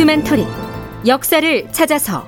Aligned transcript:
다큐멘터리 0.00 0.46
역사를 1.06 1.72
찾아서 1.72 2.26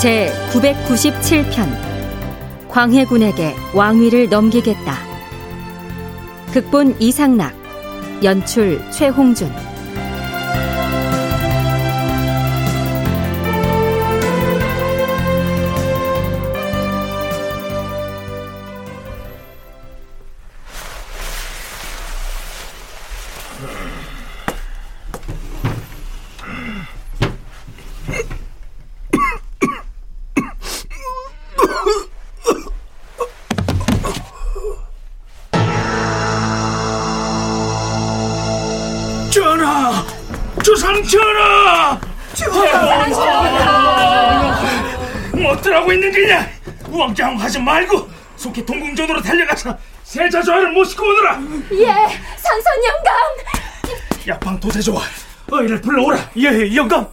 제 0.00 0.32
997편 0.52 1.68
광해군에게 2.70 3.54
왕위를 3.74 4.30
넘기겠다. 4.30 4.96
극본 6.54 6.96
이상락 6.98 7.52
연출 8.24 8.80
최홍준 8.90 9.69
있는 46.20 46.26
게냐? 46.26 46.48
왕장하지 46.90 47.60
말고 47.60 48.08
속히 48.36 48.64
동궁전으로 48.64 49.20
달려가서 49.22 49.76
세자조화를 50.04 50.72
모시고 50.72 51.04
오너라. 51.04 51.40
예, 51.72 51.86
상선 52.36 52.84
영감. 52.84 53.14
약방 54.28 54.60
도제조와 54.60 55.02
어이를 55.50 55.80
불러오라. 55.80 56.30
예, 56.36 56.74
영감. 56.74 57.08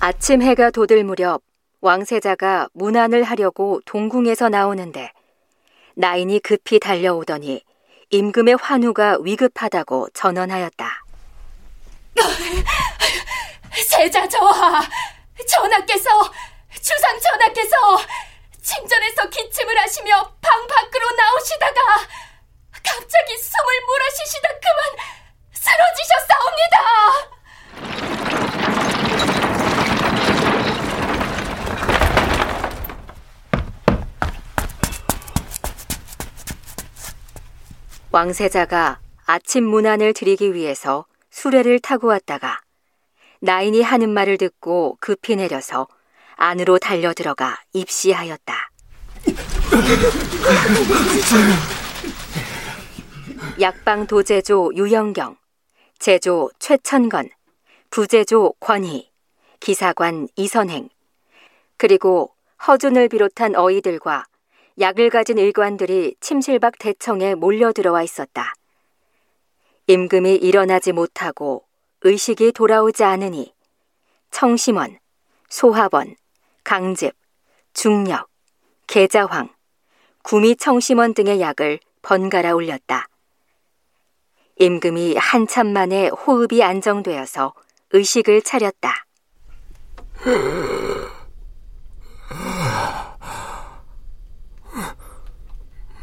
아침 0.00 0.42
해가 0.42 0.70
돋을 0.70 1.04
무렵 1.04 1.42
왕세자가 1.80 2.68
문안을 2.72 3.24
하려고 3.24 3.80
동궁에서 3.84 4.48
나오는데 4.48 5.12
나인이 5.96 6.40
급히 6.40 6.78
달려오더니 6.78 7.62
임금의 8.10 8.56
환우가 8.60 9.18
위급하다고 9.22 10.08
전언하였다. 10.14 11.04
세자 13.88 14.28
저하, 14.28 14.80
전하께서 15.46 16.32
주상 16.80 17.20
전하께서 17.20 17.76
침전에서 18.62 19.28
기침을 19.30 19.78
하시며 19.78 20.32
방 20.40 20.66
밖으로 20.66 21.10
나오시다가 21.10 21.80
갑자기 22.72 23.38
숨을 23.38 23.80
몰아쉬시다 23.86 24.48
그만 24.48 24.96
쓰러지셨사옵니다. 25.52 26.78
왕세자가 38.10 39.00
아침 39.26 39.64
문안을 39.64 40.12
드리기 40.14 40.54
위해서 40.54 41.06
수레를 41.30 41.78
타고 41.78 42.08
왔다가 42.08 42.60
나인이 43.40 43.82
하는 43.82 44.10
말을 44.10 44.36
듣고 44.36 44.96
급히 45.00 45.36
내려서 45.36 45.86
안으로 46.36 46.78
달려 46.78 47.14
들어가 47.14 47.56
입시하였다. 47.72 48.70
약방 53.60 54.06
도제조 54.06 54.72
유영경, 54.74 55.36
제조 55.98 56.50
최천건, 56.58 57.28
부제조 57.90 58.54
권희, 58.60 59.10
기사관 59.60 60.28
이선행, 60.36 60.88
그리고 61.76 62.32
허준을 62.66 63.08
비롯한 63.08 63.54
어이들과 63.54 64.24
약을 64.80 65.10
가진 65.10 65.38
일관들이 65.38 66.14
침실박 66.20 66.78
대청에 66.78 67.34
몰려 67.34 67.72
들어와 67.72 68.02
있었다. 68.02 68.52
임금이 69.86 70.36
일어나지 70.36 70.92
못하고 70.92 71.67
의식이 72.02 72.52
돌아오지 72.52 73.02
않으니 73.02 73.52
청심원, 74.30 74.98
소합원, 75.48 76.14
강즙, 76.62 77.14
중력, 77.72 78.28
계자황, 78.86 79.48
구미청심원 80.22 81.14
등의 81.14 81.40
약을 81.40 81.80
번갈아 82.02 82.54
올렸다. 82.54 83.08
임금이 84.56 85.16
한참 85.16 85.68
만에 85.72 86.08
호흡이 86.08 86.62
안정되어서 86.62 87.54
의식을 87.90 88.42
차렸다. 88.42 89.06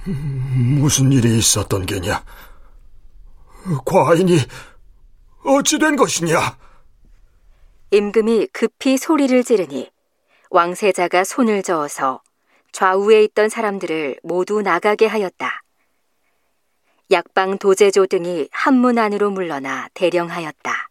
무슨 0.06 1.12
일이 1.12 1.38
있었던 1.38 1.86
게냐? 1.86 2.24
과인이 3.86 4.38
어찌 5.46 5.78
된 5.78 5.96
것이냐? 5.96 6.58
임금이 7.92 8.48
급히 8.52 8.98
소리를 8.98 9.44
지르니 9.44 9.90
왕세자가 10.50 11.24
손을 11.24 11.64
저어서 11.64 12.22
좌우에 12.72 13.24
있던 13.26 13.50
사람들을 13.50 14.20
모두 14.24 14.62
나가게 14.62 15.06
하였다. 15.06 15.62
약방 17.12 17.60
도제조 17.60 18.08
등이 18.08 18.50
한문 18.52 18.98
안으로 18.98 19.30
물러나 19.30 19.88
대령하였다. 19.94 20.90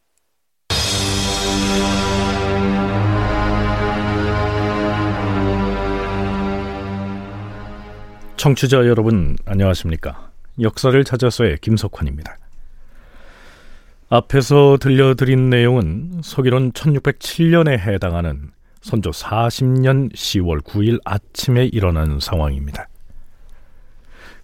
청취자 8.37 8.87
여러분 8.87 9.37
안녕하십니까? 9.47 10.31
역사를 10.61 11.03
찾아서의 11.03 11.59
김석환입니다. 11.59 12.44
앞에서 14.17 14.77
들려드린 14.81 15.51
내용은 15.51 16.21
서기론 16.23 16.71
1607년에 16.71 17.81
해당하는 17.81 18.53
선조 18.81 19.11
40년 19.11 20.15
10월 20.15 20.63
9일 20.63 21.01
아침에 21.05 21.65
일어난 21.65 22.21
상황입니다. 22.21 22.87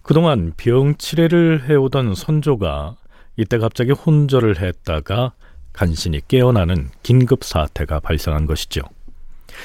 그동안 0.01 0.51
병치레를 0.57 1.69
해오던 1.69 2.15
선조가 2.15 2.97
이때 3.37 3.59
갑자기 3.59 3.91
혼절을 3.91 4.59
했다가 4.59 5.31
간신히 5.71 6.19
깨어나는 6.27 6.89
긴급 7.01 7.45
사태가 7.45 8.01
발생한 8.01 8.47
것이죠. 8.47 8.81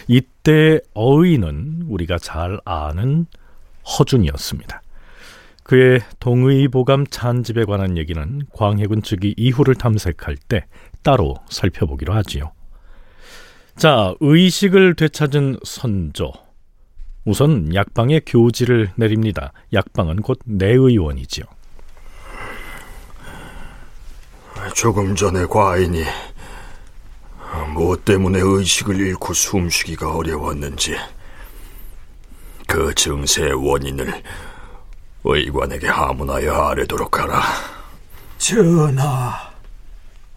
이때 0.06 0.78
어의는 0.94 1.86
우리가 1.88 2.18
잘 2.18 2.60
아는 2.64 3.26
허준이었습니다. 3.98 4.82
그의 5.66 6.00
동의보감 6.20 7.08
찬집에 7.08 7.64
관한 7.64 7.98
얘기는 7.98 8.40
광해군 8.52 9.02
즉위 9.02 9.34
이후를 9.36 9.74
탐색할 9.74 10.36
때 10.48 10.64
따로 11.02 11.34
살펴보기로 11.48 12.14
하지요. 12.14 12.52
자, 13.76 14.14
의식을 14.20 14.94
되찾은 14.94 15.58
선조. 15.64 16.30
우선 17.24 17.74
약방에 17.74 18.20
교지를 18.24 18.92
내립니다. 18.94 19.52
약방은 19.72 20.22
곧 20.22 20.38
내의원이지요. 20.44 21.44
조금 24.72 25.16
전에 25.16 25.46
과인이 25.46 26.04
뭐 27.74 27.96
때문에 27.96 28.38
의식을 28.40 29.00
잃고 29.00 29.34
숨쉬기가 29.34 30.14
어려웠는지 30.14 30.96
그 32.68 32.94
증세의 32.94 33.54
원인을 33.54 34.22
의관에게 35.34 35.88
하문하여 35.88 36.52
아뢰도록 36.52 37.18
하라. 37.18 37.42
전하, 38.38 39.50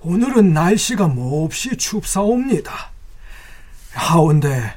오늘은 0.01 0.53
날씨가 0.53 1.07
몹시 1.07 1.75
춥사옵니다. 1.77 2.91
하운데 3.91 4.73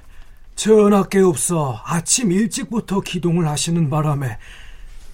전하께 0.57 1.21
없어 1.21 1.81
아침 1.85 2.33
일찍부터 2.33 3.01
기동을 3.01 3.49
하시는 3.49 3.89
바람에 3.89 4.39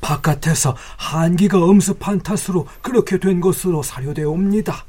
바깥에서 0.01 0.77
한기가 0.97 1.63
엄습한 1.63 2.21
탓으로 2.21 2.67
그렇게 2.83 3.19
된 3.19 3.41
것으로 3.41 3.83
사료되옵니다. 3.83 4.85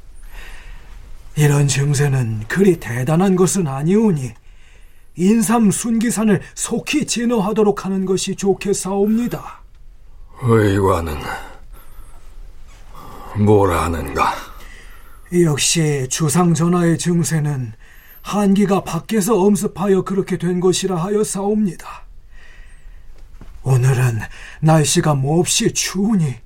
이런 1.36 1.68
증세는 1.68 2.44
그리 2.48 2.78
대단한 2.78 3.36
것은 3.36 3.66
아니오니 3.66 4.32
인삼 5.16 5.70
순기산을 5.70 6.40
속히 6.54 7.06
진화하도록 7.06 7.84
하는 7.84 8.04
것이 8.04 8.36
좋겠사옵니다. 8.36 9.60
의관은 10.42 11.18
뭘 13.44 13.72
하는가? 13.72 14.34
역시 15.44 16.06
주상 16.10 16.54
전하의 16.54 16.98
증세는 16.98 17.72
한기가 18.22 18.82
밖에서 18.82 19.38
엄습하여 19.38 20.02
그렇게 20.02 20.38
된 20.38 20.60
것이라 20.60 20.96
하여 20.96 21.22
싸웁니다. 21.22 21.86
오늘은 23.62 24.20
날씨가 24.60 25.14
몹시 25.14 25.72
추우니 25.72 26.36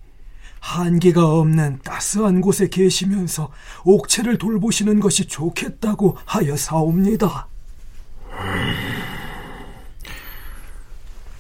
한기가 0.59 1.27
없는 1.27 1.81
따스한 1.85 2.41
곳에 2.41 2.69
계시면서 2.69 3.53
옥체를 3.85 4.39
돌보시는 4.39 4.99
것이 4.99 5.27
좋겠다고 5.27 6.19
하여 6.25 6.57
사옵니다. 6.57 7.47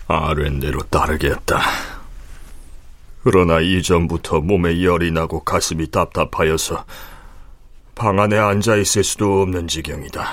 아랜대로 0.06 0.80
따르겠다. 0.82 1.93
그러나 3.24 3.58
이전부터 3.58 4.42
몸에 4.42 4.84
열이 4.84 5.10
나고 5.10 5.40
가슴이 5.40 5.90
답답하여서 5.90 6.84
방 7.94 8.20
안에 8.20 8.36
앉아 8.36 8.76
있을 8.76 9.02
수도 9.02 9.40
없는 9.40 9.66
지경이다. 9.66 10.28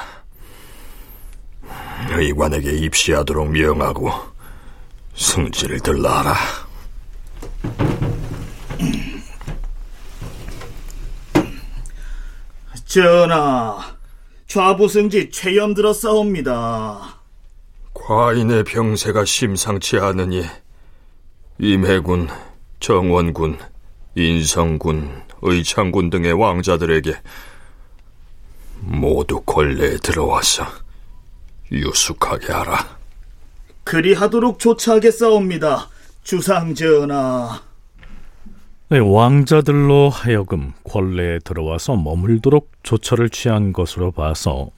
의관에게 2.10 2.70
입시하도록 2.74 3.50
명하고 3.50 4.12
승질을 5.16 5.80
들라라. 5.80 6.36
전하, 12.86 13.80
좌부승지 14.48 15.32
최염 15.32 15.74
들었사옵니다. 15.74 17.22
과인의 17.94 18.66
병세가 18.66 19.24
심상치 19.24 19.98
않으니 19.98 20.44
임해군, 21.58 22.28
정원군, 22.82 23.60
인성군, 24.16 25.22
의창군 25.44 26.10
등의 26.10 26.34
왕자들에게 26.34 27.14
모두 28.80 29.40
권례에 29.42 29.98
들어와서 29.98 30.66
유숙하게 31.72 32.52
하라. 32.52 32.98
그리하도록 33.84 34.58
조차하겠사옵니다. 34.60 35.90
주상 36.24 36.74
전하. 36.74 37.62
네, 38.90 38.98
왕자들로 38.98 40.10
하여금 40.10 40.74
권례에 40.84 41.40
들어와서 41.40 41.96
머물도록 41.96 42.72
조처를 42.82 43.30
취한 43.30 43.74
것으로 43.74 44.12
봐서 44.12 44.72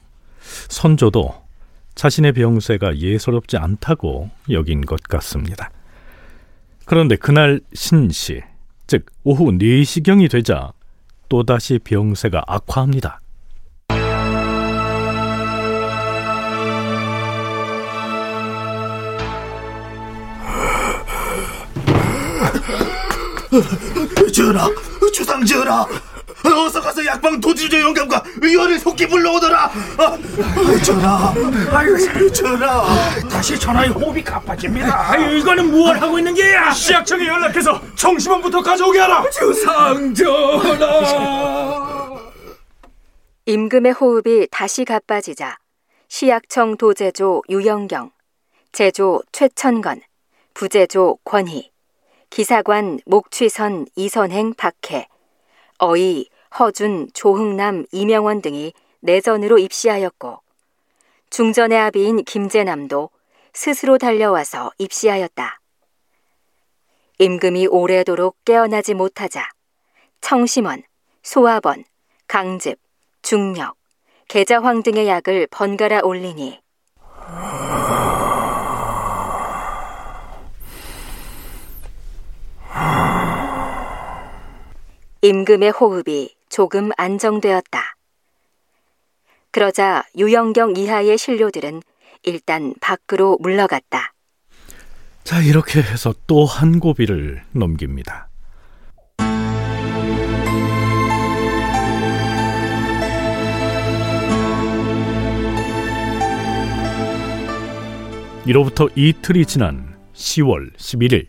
선조도 0.68 1.42
자신의 1.94 2.32
병세가 2.34 2.98
예사롭지 2.98 3.56
않다고 3.56 4.30
여긴 4.50 4.82
것 4.82 5.02
같습니다. 5.02 5.70
그런데 6.84 7.16
그날 7.16 7.60
신시, 7.72 8.42
즉 8.86 9.06
오후 9.22 9.50
4시경이 9.52 10.30
되자 10.30 10.72
또다시 11.28 11.78
병세가 11.78 12.44
악화합니다. 12.46 13.20
전하, 24.34 24.68
주상 25.12 25.44
전하, 25.44 25.86
어서 26.44 26.80
가서 26.80 27.06
약방 27.06 27.40
도지조 27.40 27.80
영감과 27.80 28.24
의원을 28.42 28.80
속히 28.80 29.06
불러오더라. 29.06 29.70
아, 29.96 30.18
전하, 30.84 31.32
아유, 31.70 32.32
전하. 32.32 32.84
다시 33.30 33.56
전하의 33.56 33.90
호흡이 33.90 34.24
가빠집니다. 34.24 35.12
아유, 35.12 35.38
이거는 35.38 35.70
무얼 35.70 35.98
하고 35.98 36.18
있는 36.18 36.34
게야? 36.34 36.72
시약청에 36.72 37.28
연락해서 37.28 37.80
청심원부터 37.94 38.60
가져오게 38.60 38.98
하라. 38.98 39.30
주상 39.30 40.12
전하. 40.12 41.04
임금의 43.46 43.92
호흡이 43.92 44.48
다시 44.50 44.84
가빠지자 44.84 45.58
시약청 46.08 46.76
도제조 46.76 47.42
유영경, 47.48 48.10
제조 48.72 49.22
최천건, 49.30 50.00
부제조 50.54 51.18
권희, 51.24 51.70
기사관 52.34 52.98
목취선 53.06 53.86
이선행 53.94 54.54
박해, 54.54 55.06
어이 55.78 56.28
허준 56.58 57.10
조흥남 57.14 57.86
이명원 57.92 58.42
등이 58.42 58.72
내전으로 58.98 59.58
입시하였고 59.58 60.40
중전의 61.30 61.78
아비인 61.78 62.24
김재남도 62.24 63.10
스스로 63.52 63.98
달려와서 63.98 64.72
입시하였다. 64.78 65.60
임금이 67.20 67.68
오래도록 67.68 68.44
깨어나지 68.44 68.94
못하자 68.94 69.48
청심원, 70.20 70.82
소화번, 71.22 71.84
강즙, 72.26 72.80
중력, 73.22 73.76
계자황 74.26 74.82
등의 74.82 75.06
약을 75.06 75.46
번갈아 75.52 76.00
올리니 76.02 76.63
임금의 85.28 85.70
호흡이 85.70 86.34
조금 86.50 86.90
안정되었다. 86.98 87.96
그러자 89.52 90.04
유영경 90.18 90.76
이하의 90.76 91.16
신료들은 91.16 91.80
일단 92.24 92.74
밖으로 92.82 93.38
물러갔다. 93.40 94.12
자, 95.24 95.40
이렇게 95.40 95.80
해서 95.80 96.12
또 96.26 96.44
한 96.44 96.78
고비를 96.78 97.42
넘깁니다. 97.52 98.28
이로부터 108.44 108.88
이틀이 108.94 109.46
지난 109.46 109.96
10월 110.14 110.76
11일 110.76 111.26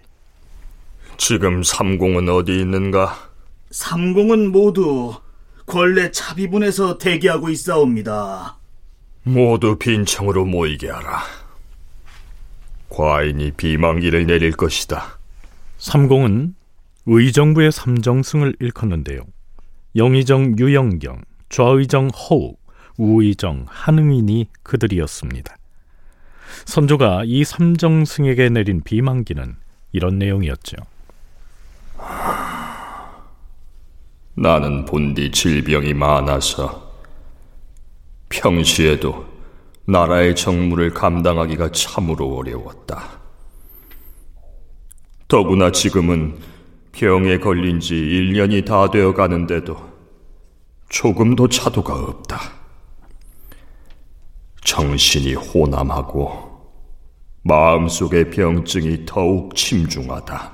지금 1.17 1.63
삼공은 1.63 2.27
어디 2.27 2.59
있는가? 2.59 3.24
삼공은 3.75 4.53
모두 4.53 5.13
권례 5.65 6.09
차비분에서 6.09 6.97
대기하고 6.97 7.49
있사옵니다. 7.49 8.57
모두 9.23 9.77
빈청으로 9.77 10.45
모이게 10.45 10.89
하라. 10.89 11.23
과인이 12.87 13.51
비망기를 13.51 14.27
내릴 14.27 14.53
것이다. 14.53 15.19
삼공은 15.77 16.55
의정부의 17.05 17.73
삼정승을 17.73 18.55
일컫는데요. 18.61 19.19
영의정 19.97 20.57
유영경, 20.57 21.23
좌의정 21.49 22.07
허욱, 22.07 22.57
우의정 22.97 23.65
한응인이 23.67 24.47
그들이었습니다. 24.63 25.53
선조가 26.63 27.23
이 27.25 27.43
삼정승에게 27.43 28.47
내린 28.51 28.79
비망기는 28.79 29.57
이런 29.91 30.17
내용이었죠. 30.17 30.77
나는 34.37 34.83
본디 34.83 35.31
질병이 35.31 35.93
많아서 35.93 36.91
평시에도 38.27 39.25
나라의 39.85 40.35
정무를 40.35 40.93
감당하기가 40.93 41.71
참으로 41.71 42.35
어려웠다. 42.35 43.21
더구나 45.27 45.71
지금은 45.71 46.37
병에 46.91 47.39
걸린 47.39 47.79
지 47.79 47.95
1년이 47.95 48.65
다 48.65 48.89
되어 48.91 49.13
가는데도 49.13 49.77
조금도 50.89 51.47
차도가 51.47 51.95
없다. 51.95 52.39
정신이 54.61 55.35
호남하고 55.35 56.55
마음속의 57.43 58.31
병증이 58.31 59.05
더욱 59.05 59.55
침중하다. 59.55 60.51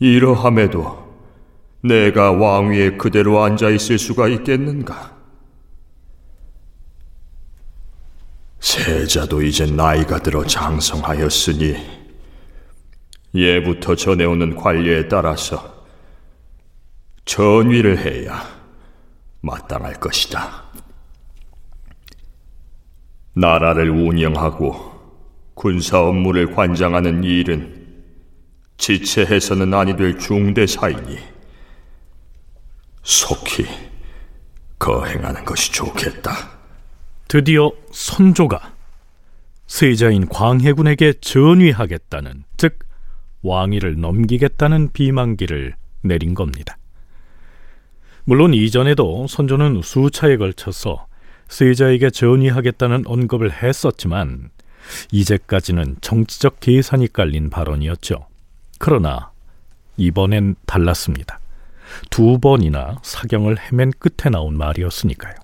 이러함에도 0.00 0.99
내가 1.82 2.32
왕위에 2.32 2.96
그대로 2.96 3.42
앉아 3.42 3.70
있을 3.70 3.98
수가 3.98 4.28
있겠는가? 4.28 5.18
세자도 8.60 9.42
이제 9.42 9.64
나이가 9.64 10.18
들어 10.18 10.44
장성하였으니 10.44 12.00
예부터 13.34 13.94
전해오는 13.94 14.56
관례에 14.56 15.08
따라서 15.08 15.84
전위를 17.24 17.98
해야 17.98 18.42
마땅할 19.40 19.94
것이다. 19.94 20.64
나라를 23.34 23.90
운영하고 23.90 24.90
군사 25.54 26.00
업무를 26.00 26.54
관장하는 26.54 27.24
일은 27.24 27.80
지체해서는 28.76 29.72
아니 29.72 29.96
될 29.96 30.18
중대사이니 30.18 31.29
속히 33.02 33.66
거행하는 34.78 35.44
것이 35.44 35.72
좋겠다. 35.72 36.32
드디어 37.28 37.70
선조가 37.92 38.74
세자인 39.66 40.28
광해군에게 40.28 41.14
전위하겠다는 41.20 42.44
즉 42.56 42.78
왕위를 43.42 44.00
넘기겠다는 44.00 44.92
비만기를 44.92 45.74
내린 46.02 46.34
겁니다. 46.34 46.76
물론 48.24 48.54
이전에도 48.54 49.26
선조는 49.28 49.82
수차에 49.82 50.36
걸쳐서 50.36 51.06
세자에게 51.48 52.10
전의하겠다는 52.10 53.04
언급을 53.06 53.52
했었지만 53.62 54.50
이제까지는 55.10 55.96
정치적 56.00 56.60
계산이 56.60 57.12
깔린 57.12 57.50
발언이었죠. 57.50 58.26
그러나 58.78 59.32
이번엔 59.96 60.56
달랐습니다. 60.66 61.39
두 62.10 62.38
번이나 62.38 62.98
사경을 63.02 63.58
헤맨 63.58 63.92
끝에 63.98 64.30
나온 64.30 64.56
말이었으니까요. 64.56 65.34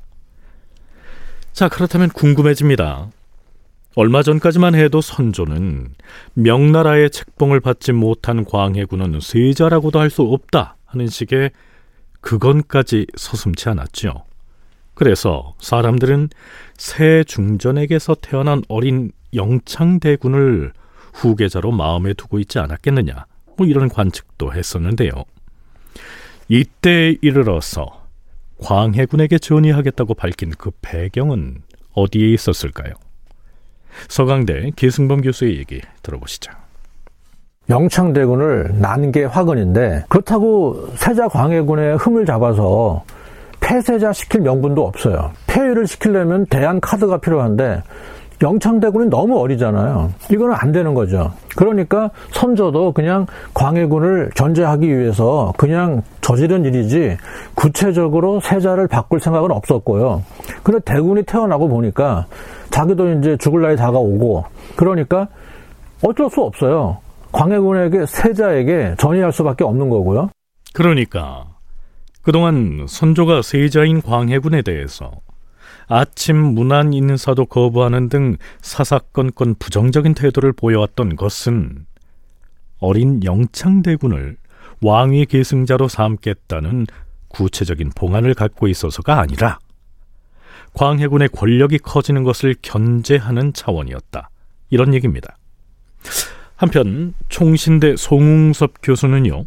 자, 1.52 1.68
그렇다면 1.68 2.10
궁금해집니다. 2.10 3.08
얼마 3.94 4.22
전까지만 4.22 4.74
해도 4.74 5.00
선조는 5.00 5.94
명나라의 6.34 7.10
책봉을 7.10 7.60
받지 7.60 7.92
못한 7.92 8.44
광해군은 8.44 9.20
세자라고도 9.20 9.98
할 9.98 10.10
수 10.10 10.22
없다 10.22 10.76
하는 10.84 11.06
식의 11.06 11.50
그건까지 12.20 13.06
서슴지 13.16 13.70
않았죠. 13.70 14.24
그래서 14.94 15.54
사람들은 15.60 16.28
새 16.76 17.24
중전에게서 17.24 18.16
태어난 18.20 18.62
어린 18.68 19.12
영창대군을 19.34 20.72
후계자로 21.14 21.72
마음에 21.72 22.12
두고 22.14 22.38
있지 22.38 22.58
않았겠느냐 22.58 23.26
뭐 23.56 23.66
이런 23.66 23.88
관측도 23.88 24.52
했었는데요. 24.52 25.10
이때 26.48 27.16
이르러서 27.20 28.06
광해군에게 28.62 29.38
전의하겠다고 29.38 30.14
밝힌 30.14 30.52
그 30.56 30.70
배경은 30.80 31.62
어디에 31.94 32.28
있었을까요? 32.28 32.94
서강대 34.08 34.72
기승범 34.76 35.22
교수의 35.22 35.58
얘기 35.58 35.80
들어보시죠. 36.02 36.52
영창대군을 37.68 38.76
난게 38.80 39.24
화근인데 39.24 40.04
그렇다고 40.08 40.88
세자 40.96 41.28
광해군의 41.28 41.96
흠을 41.96 42.24
잡아서 42.24 43.04
폐세자 43.60 44.12
시킬 44.12 44.42
명분도 44.42 44.86
없어요. 44.86 45.32
폐위를 45.48 45.88
시키려면 45.88 46.46
대안 46.46 46.80
카드가 46.80 47.18
필요한데 47.18 47.82
영창대군이 48.42 49.08
너무 49.08 49.38
어리잖아요. 49.40 50.12
이거는 50.30 50.54
안 50.58 50.72
되는 50.72 50.94
거죠. 50.94 51.32
그러니까 51.56 52.10
선조도 52.32 52.92
그냥 52.92 53.26
광해군을 53.54 54.30
견제하기 54.34 54.86
위해서 54.86 55.52
그냥 55.56 56.02
저지른 56.20 56.64
일이지 56.64 57.16
구체적으로 57.54 58.40
세자를 58.40 58.88
바꿀 58.88 59.20
생각은 59.20 59.50
없었고요. 59.50 60.22
근데 60.62 60.80
대군이 60.80 61.22
태어나고 61.22 61.68
보니까 61.68 62.26
자기도 62.70 63.10
이제 63.12 63.36
죽을 63.38 63.62
날이 63.62 63.76
다가오고 63.76 64.44
그러니까 64.76 65.28
어쩔 66.02 66.28
수 66.30 66.42
없어요. 66.42 66.98
광해군에게 67.32 68.06
세자에게 68.06 68.96
전의할 68.98 69.32
수밖에 69.32 69.64
없는 69.64 69.88
거고요. 69.88 70.30
그러니까 70.74 71.46
그동안 72.22 72.86
선조가 72.88 73.42
세자인 73.42 74.02
광해군에 74.02 74.62
대해서 74.62 75.12
아침 75.88 76.36
문안 76.36 76.92
인사도 76.92 77.46
거부하는 77.46 78.08
등 78.08 78.36
사사건건 78.60 79.54
부정적인 79.58 80.14
태도를 80.14 80.52
보여왔던 80.52 81.16
것은 81.16 81.86
어린 82.78 83.22
영창대군을 83.22 84.36
왕위 84.82 85.26
계승자로 85.26 85.88
삼겠다는 85.88 86.86
구체적인 87.28 87.92
봉안을 87.94 88.34
갖고 88.34 88.68
있어서가 88.68 89.20
아니라 89.20 89.58
광해군의 90.74 91.30
권력이 91.30 91.78
커지는 91.78 92.22
것을 92.22 92.54
견제하는 92.60 93.54
차원이었다. 93.54 94.28
이런 94.68 94.92
얘기입니다. 94.92 95.38
한편 96.56 97.14
총신대 97.28 97.96
송웅섭 97.96 98.74
교수는요. 98.82 99.46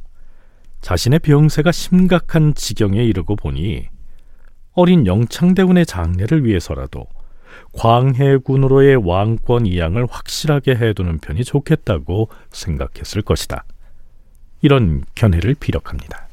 자신의 0.81 1.19
병세가 1.19 1.71
심각한 1.71 2.53
지경에 2.55 3.03
이르고 3.03 3.35
보니 3.35 3.89
어린 4.79 5.05
영창대군의 5.05 5.85
장례를 5.85 6.45
위해서라도 6.45 7.03
광해군으로의 7.73 8.95
왕권 8.95 9.65
이양을 9.65 10.07
확실하게 10.09 10.75
해두는 10.75 11.17
편이 11.17 11.43
좋겠다고 11.43 12.29
생각했을 12.51 13.21
것이다. 13.21 13.65
이런 14.61 15.03
견해를 15.15 15.55
비력합니다. 15.59 16.29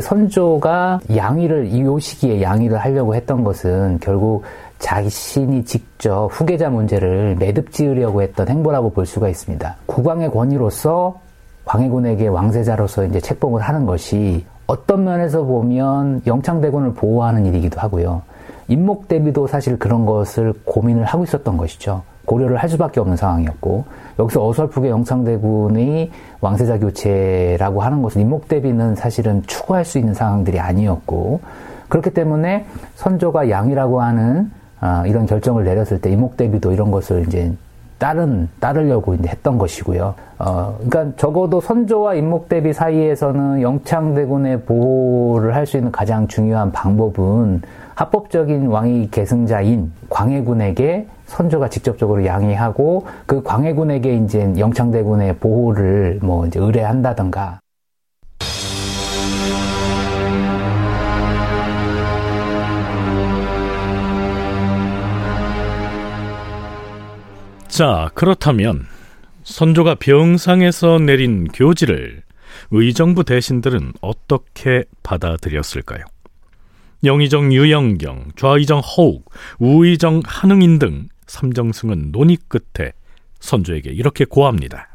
선조가 0.00 1.02
양위를 1.14 1.66
이 1.66 2.00
시기에 2.00 2.42
양위를 2.42 2.78
하려고 2.78 3.14
했던 3.14 3.44
것은 3.44 4.00
결국 4.00 4.42
자신이 4.80 5.64
직접 5.64 6.26
후계자 6.26 6.68
문제를 6.68 7.36
매듭 7.36 7.70
지으려고 7.70 8.22
했던 8.22 8.48
행보라고 8.48 8.90
볼 8.90 9.06
수가 9.06 9.28
있습니다. 9.28 9.76
국왕의 9.86 10.32
권위로서 10.32 11.20
광해군에게 11.64 12.26
왕세자로서 12.26 13.04
이제 13.06 13.20
책봉을 13.20 13.62
하는 13.62 13.86
것이 13.86 14.44
어떤 14.66 15.04
면에서 15.04 15.44
보면 15.44 16.22
영창대군을 16.26 16.94
보호하는 16.94 17.46
일이기도 17.46 17.80
하고요. 17.80 18.22
임목 18.68 19.08
대비도 19.08 19.46
사실 19.46 19.78
그런 19.78 20.06
것을 20.06 20.52
고민을 20.64 21.04
하고 21.04 21.24
있었던 21.24 21.56
것이죠. 21.56 22.02
고려를 22.24 22.56
할 22.56 22.68
수밖에 22.68 22.98
없는 22.98 23.16
상황이었고 23.16 23.84
여기서 24.18 24.46
어설프게 24.46 24.90
영창대군의 24.90 26.10
왕세자 26.40 26.80
교체라고 26.80 27.82
하는 27.82 28.02
것은 28.02 28.20
임목 28.22 28.48
대비는 28.48 28.96
사실은 28.96 29.42
추구할 29.46 29.84
수 29.84 29.98
있는 29.98 30.12
상황들이 30.12 30.58
아니었고 30.58 31.40
그렇기 31.88 32.10
때문에 32.10 32.66
선조가 32.96 33.48
양이라고 33.48 34.02
하는 34.02 34.50
아, 34.80 35.04
이런 35.06 35.24
결정을 35.26 35.64
내렸을 35.64 36.00
때 36.00 36.10
임목 36.10 36.36
대비도 36.36 36.72
이런 36.72 36.90
것을 36.90 37.24
이제 37.28 37.52
따른 37.98 38.48
따르려고 38.60 39.14
했던 39.14 39.58
것이고요. 39.58 40.14
어, 40.38 40.76
그러니까 40.88 41.16
적어도 41.16 41.60
선조와 41.60 42.14
임목대비 42.14 42.72
사이에서는 42.72 43.62
영창대군의 43.62 44.62
보호를 44.62 45.54
할 45.54 45.66
수 45.66 45.76
있는 45.78 45.90
가장 45.90 46.28
중요한 46.28 46.70
방법은 46.72 47.62
합법적인 47.94 48.68
왕위 48.68 49.08
계승자인 49.10 49.90
광해군에게 50.10 51.08
선조가 51.26 51.70
직접적으로 51.70 52.24
양해하고 52.26 53.06
그 53.24 53.42
광해군에게 53.42 54.16
이제 54.18 54.52
영창대군의 54.58 55.36
보호를 55.36 56.20
뭐 56.22 56.46
이제 56.46 56.60
의뢰한다던가 56.60 57.58
자, 67.76 68.10
그렇다면 68.14 68.86
선조가 69.44 69.96
병상에서 69.96 70.98
내린 70.98 71.46
교지를 71.48 72.22
의정부 72.70 73.22
대신들은 73.22 73.92
어떻게 74.00 74.84
받아들였을까요? 75.02 76.02
영의정 77.04 77.52
유영경, 77.52 78.28
좌의정 78.34 78.80
허욱, 78.80 79.30
우의정 79.58 80.22
한응인 80.24 80.78
등 80.78 81.08
삼정승은 81.26 82.12
논의 82.12 82.38
끝에 82.48 82.92
선조에게 83.40 83.90
이렇게 83.90 84.24
고합니다. 84.24 84.88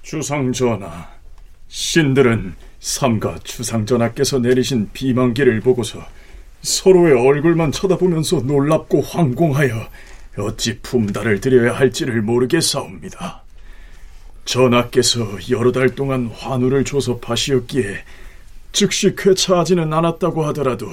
주상전하, 0.00 1.10
신들은 1.68 2.54
삼가 2.80 3.38
주상전하께서 3.40 4.38
내리신 4.38 4.88
비만기를 4.94 5.60
보고서 5.60 5.98
서로의 6.62 7.12
얼굴만 7.12 7.70
쳐다보면서 7.70 8.40
놀랍고 8.46 9.02
황공하여 9.02 9.88
어찌 10.38 10.78
품달을 10.80 11.40
드려야 11.40 11.76
할지를 11.76 12.22
모르겠사옵니다. 12.22 13.42
전하께서 14.44 15.26
여러 15.50 15.72
달 15.72 15.94
동안 15.94 16.26
환우를 16.28 16.84
줘서 16.84 17.18
파시었기에 17.18 18.04
즉시 18.72 19.14
쾌차하지는 19.16 19.92
않았다고 19.92 20.44
하더라도 20.46 20.88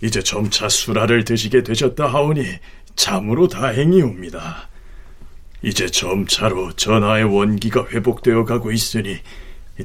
이제 0.00 0.22
점차 0.22 0.68
수라를 0.68 1.24
드시게 1.24 1.62
되셨다 1.62 2.06
하오니 2.06 2.44
참으로 2.94 3.48
다행이옵니다. 3.48 4.68
이제 5.62 5.88
점차로 5.88 6.72
전하의 6.74 7.24
원기가 7.24 7.86
회복되어 7.90 8.44
가고 8.44 8.70
있으니 8.70 9.18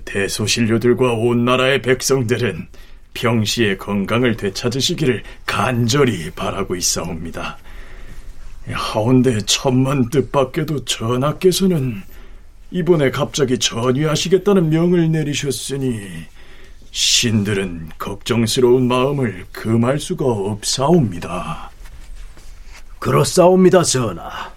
대소신료들과 0.05 1.13
온 1.13 1.45
나라의 1.45 1.81
백성들은 1.81 2.67
평시에 3.13 3.77
건강을 3.77 4.37
되찾으시기를 4.37 5.23
간절히 5.45 6.31
바라고 6.31 6.75
있사옵니다. 6.75 7.57
하운데 8.71 9.39
천만 9.45 10.09
뜻밖에도 10.09 10.85
전하께서는 10.85 12.01
이번에 12.71 13.11
갑자기 13.11 13.59
전위하시겠다는 13.59 14.69
명을 14.69 15.11
내리셨으니 15.11 15.99
신들은 16.91 17.89
걱정스러운 17.97 18.87
마음을 18.87 19.45
금할 19.51 19.99
수가 19.99 20.25
없사옵니다. 20.25 21.71
그렇사옵니다, 22.99 23.83
전하. 23.83 24.53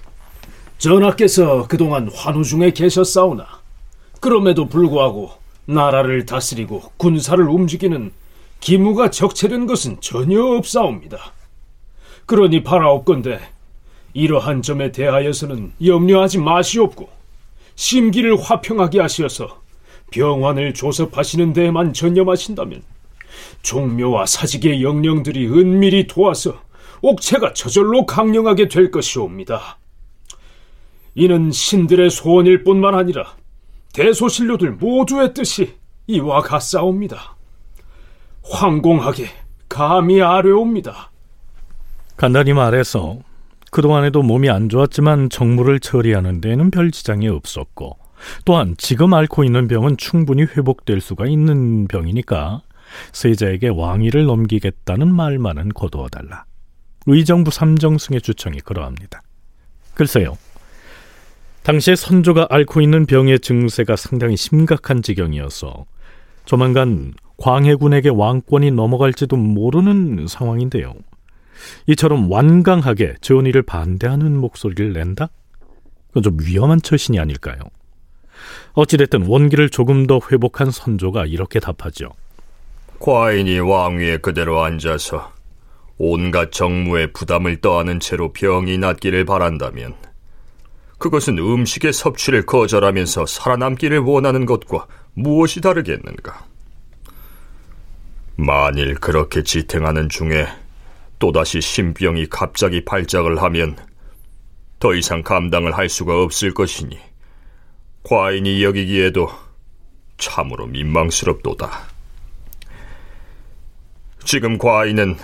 전하께서 0.78 1.66
그동안 1.66 2.10
환우 2.14 2.44
중에 2.44 2.70
계셨사오나 2.70 3.46
그럼에도 4.20 4.68
불구하고 4.68 5.30
나라를 5.64 6.26
다스리고 6.26 6.92
군사를 6.96 7.42
움직이는 7.42 8.12
기무가 8.60 9.10
적체된 9.10 9.66
것은 9.66 10.00
전혀 10.00 10.42
없사옵니다. 10.42 11.32
그러니 12.26 12.62
바라옵건대 12.62 13.40
이러한 14.16 14.62
점에 14.62 14.92
대하여서는 14.92 15.74
염려하지 15.84 16.38
마시옵고 16.38 17.06
심기를 17.74 18.40
화평하게 18.40 19.00
하시어서 19.00 19.60
병환을 20.10 20.72
조섭하시는 20.72 21.52
데에만 21.52 21.92
전념하신다면 21.92 22.82
종묘와 23.60 24.24
사직의 24.24 24.82
영령들이 24.82 25.46
은밀히 25.48 26.06
도와서 26.06 26.62
옥체가 27.02 27.52
저절로 27.52 28.06
강령하게 28.06 28.68
될 28.68 28.90
것이옵니다. 28.90 29.76
이는 31.14 31.50
신들의 31.50 32.08
소원일 32.08 32.64
뿐만 32.64 32.94
아니라 32.94 33.36
대소신료들 33.92 34.72
모두의 34.72 35.34
뜻이 35.34 35.74
이와 36.06 36.40
같사옵니다. 36.40 37.36
황공하게 38.44 39.28
감히 39.68 40.22
아뢰옵니다. 40.22 41.10
간단히 42.16 42.54
말해서 42.54 43.18
그동안에도 43.76 44.22
몸이 44.22 44.48
안 44.48 44.70
좋았지만 44.70 45.28
정무를 45.28 45.80
처리하는 45.80 46.40
데에는 46.40 46.70
별 46.70 46.90
지장이 46.90 47.28
없었고 47.28 47.98
또한 48.46 48.74
지금 48.78 49.12
앓고 49.12 49.44
있는 49.44 49.68
병은 49.68 49.98
충분히 49.98 50.44
회복될 50.44 51.02
수가 51.02 51.26
있는 51.26 51.86
병이니까 51.86 52.62
세자에게 53.12 53.68
왕위를 53.68 54.24
넘기겠다는 54.24 55.14
말만은 55.14 55.74
거두어달라. 55.74 56.46
의정부 57.04 57.50
삼정승의 57.50 58.22
주청이 58.22 58.60
그러합니다. 58.60 59.20
글쎄요. 59.92 60.38
당시에 61.62 61.96
선조가 61.96 62.46
앓고 62.48 62.80
있는 62.80 63.04
병의 63.04 63.40
증세가 63.40 63.94
상당히 63.94 64.38
심각한 64.38 65.02
지경이어서 65.02 65.84
조만간 66.46 67.12
광해군에게 67.36 68.08
왕권이 68.08 68.70
넘어갈지도 68.70 69.36
모르는 69.36 70.28
상황인데요. 70.28 70.94
이처럼 71.86 72.30
완강하게 72.30 73.14
전의를 73.20 73.62
반대하는 73.62 74.36
목소리를 74.36 74.92
낸다? 74.92 75.28
그건 76.08 76.22
좀 76.22 76.38
위험한 76.40 76.80
처신이 76.80 77.18
아닐까요? 77.18 77.58
어찌됐든 78.72 79.26
원기를 79.26 79.70
조금 79.70 80.06
더 80.06 80.20
회복한 80.30 80.70
선조가 80.70 81.26
이렇게 81.26 81.60
답하죠. 81.60 82.10
과인이 82.98 83.58
왕위에 83.58 84.18
그대로 84.18 84.62
앉아서 84.62 85.32
온갖 85.98 86.52
정무의 86.52 87.12
부담을 87.12 87.60
떠안은 87.60 88.00
채로 88.00 88.32
병이 88.32 88.78
낫기를 88.78 89.24
바란다면 89.24 89.94
그것은 90.98 91.38
음식의 91.38 91.92
섭취를 91.92 92.46
거절하면서 92.46 93.26
살아남기를 93.26 93.98
원하는 93.98 94.46
것과 94.46 94.86
무엇이 95.14 95.60
다르겠는가? 95.60 96.46
만일 98.36 98.94
그렇게 98.96 99.42
지탱하는 99.42 100.08
중에 100.08 100.46
또다시 101.18 101.60
신병이 101.60 102.26
갑자기 102.26 102.84
발작을 102.84 103.42
하면 103.42 103.76
더 104.78 104.94
이상 104.94 105.22
감당을 105.22 105.76
할 105.76 105.88
수가 105.88 106.22
없을 106.22 106.52
것이니 106.52 106.98
과인이 108.02 108.62
여기기에도 108.62 109.28
참으로 110.18 110.66
민망스럽도다. 110.66 111.70
지금 114.24 114.58
과인은 114.58 115.16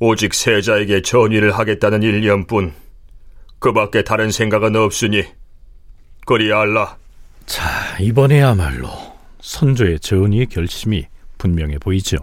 오직 0.00 0.32
세자에게 0.32 1.02
전의를 1.02 1.58
하겠다는 1.58 2.02
일념뿐 2.02 2.72
그 3.58 3.72
밖에 3.72 4.02
다른 4.02 4.30
생각은 4.30 4.76
없으니 4.76 5.24
그리 6.24 6.52
알라. 6.52 6.96
자, 7.46 7.64
이번에야말로 7.98 8.88
선조의 9.40 10.00
전의의 10.00 10.46
결심이 10.46 11.06
분명해 11.38 11.78
보이죠. 11.78 12.18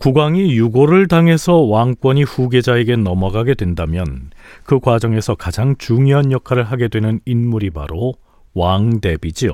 국왕이 0.00 0.56
유고를 0.56 1.08
당해서 1.08 1.56
왕권이 1.58 2.22
후계자에게 2.22 2.96
넘어가게 2.96 3.52
된다면 3.52 4.30
그 4.64 4.80
과정에서 4.80 5.34
가장 5.34 5.76
중요한 5.76 6.32
역할을 6.32 6.64
하게 6.64 6.88
되는 6.88 7.20
인물이 7.26 7.68
바로 7.68 8.14
왕대비지요. 8.54 9.52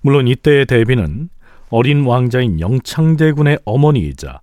물론 0.00 0.28
이때의 0.28 0.64
대비는 0.64 1.28
어린 1.68 2.06
왕자인 2.06 2.58
영창대군의 2.58 3.58
어머니이자 3.66 4.40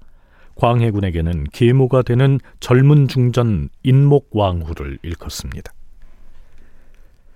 광해군에게는 0.53 1.45
계모가 1.51 2.03
되는 2.03 2.39
젊은 2.59 3.07
중전 3.07 3.69
인목왕후를 3.81 4.99
일컫습니다. 5.01 5.73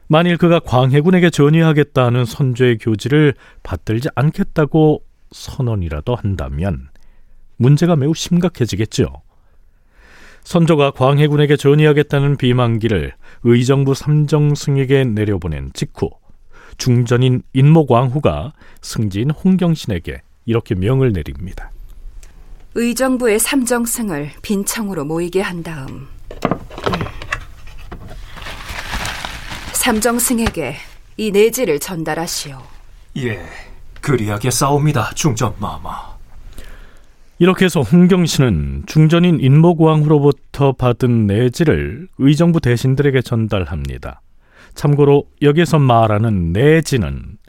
만일 0.08 0.38
그가 0.38 0.60
광해군에게 0.60 1.32
전의하겠다는 1.32 2.26
선조의 2.26 2.78
교지를 2.78 3.34
받들지 3.64 4.08
않겠다고 4.14 5.02
선언이라도 5.32 6.14
한다면 6.14 6.91
문제가 7.62 7.96
매우 7.96 8.14
심각해지겠죠. 8.16 9.22
선조가 10.44 10.92
광해군에게 10.92 11.56
전의하겠다는 11.56 12.38
비만기를 12.38 13.14
의정부 13.44 13.94
삼정승에게 13.94 15.04
내려보낸 15.06 15.70
직후 15.74 16.10
중전인 16.78 17.44
인목왕후가 17.54 18.54
승지인 18.82 19.30
홍경신에게 19.30 20.22
이렇게 20.46 20.74
명을 20.74 21.14
내립니다. 21.14 21.70
의정부의 22.74 23.38
삼정승을 23.38 24.32
빈청으로 24.42 25.06
모이게 25.06 25.42
한 25.42 25.62
다음 25.62 26.08
삼정승에게 29.74 30.78
이 31.18 31.32
내지를 31.32 31.80
전달하시오. 31.80 32.58
예, 33.18 33.46
그리하게 34.00 34.50
싸웁니다 34.50 35.12
중전마마. 35.14 36.11
이렇게 37.42 37.66
해서 37.66 37.82
홍경신은 37.82 38.84
중전인 38.86 39.40
인목왕후로부터 39.40 40.74
받은 40.74 41.26
내지를 41.26 42.08
의정부 42.20 42.62
대신들에게 42.62 43.20
전달합니다. 43.24 44.22
참고로 44.76 45.24
여기서 45.42 45.80
말하는 45.80 46.54
내지는 46.54 47.40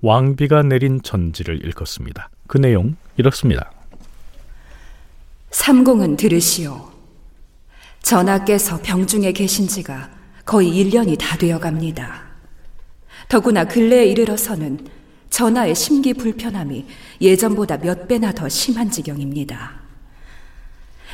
왕비가 0.00 0.62
내린 0.62 1.02
전지를 1.02 1.62
일컫습니다. 1.66 2.30
그 2.46 2.56
내용 2.56 2.96
이렇습니다. 3.18 3.70
삼공은 5.50 6.16
들으시오. 6.16 6.88
전하께서 8.00 8.80
병중에 8.82 9.32
계신 9.32 9.68
지가 9.68 10.08
거의 10.46 10.70
1년이 10.82 11.18
다 11.18 11.36
되어 11.36 11.58
갑니다. 11.58 12.22
더구나 13.28 13.64
근래에 13.64 14.06
이르러서는 14.06 15.01
전하의 15.32 15.74
심기 15.74 16.12
불편함이 16.12 16.84
예전보다 17.22 17.78
몇 17.78 18.06
배나 18.06 18.32
더 18.32 18.50
심한 18.50 18.90
지경입니다. 18.90 19.80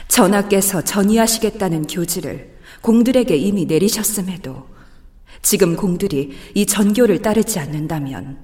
전하께서 0.08 0.82
전이하시겠다는 0.82 1.86
교지를 1.86 2.58
공들에게 2.80 3.36
이미 3.36 3.64
내리셨음에도 3.66 4.68
지금 5.40 5.76
공들이 5.76 6.36
이 6.54 6.66
전교를 6.66 7.22
따르지 7.22 7.60
않는다면 7.60 8.38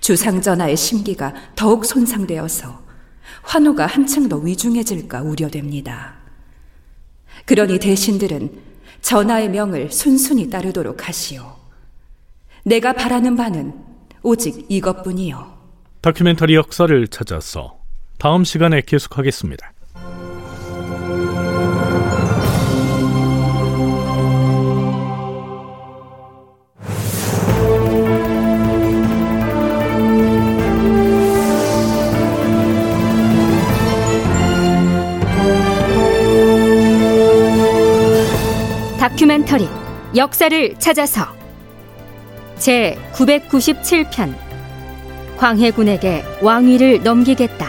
주상전하의 0.00 0.74
심기가 0.78 1.34
더욱 1.54 1.84
손상되어서 1.84 2.82
환호가 3.42 3.84
한층 3.84 4.30
더 4.30 4.38
위중해질까 4.38 5.20
우려됩니다. 5.20 6.14
그러니 7.44 7.78
대신들은 7.78 8.58
전하의 9.02 9.50
명을 9.50 9.92
순순히 9.92 10.48
따르도록 10.48 11.06
하시오. 11.06 11.56
내가 12.62 12.94
바라는 12.94 13.36
바는 13.36 13.93
오직 14.24 14.64
이것뿐이요. 14.70 15.52
다큐멘터리 16.00 16.54
역사를 16.54 17.06
찾아서 17.08 17.76
다음 18.18 18.42
시간에 18.42 18.80
계속하겠습니다. 18.80 19.72
다큐멘터리 38.98 39.68
역사를 40.16 40.74
찾아서 40.78 41.43
제 42.64 42.96
997편 43.12 44.34
광해군에게 45.36 46.24
왕위를 46.40 47.02
넘기겠다 47.02 47.68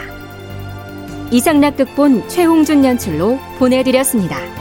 이상락 1.30 1.76
극본 1.76 2.26
최홍준 2.30 2.82
연출로 2.82 3.38
보내드렸습니다. 3.58 4.55